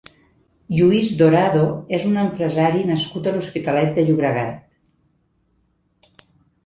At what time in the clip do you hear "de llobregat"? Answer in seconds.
3.99-6.19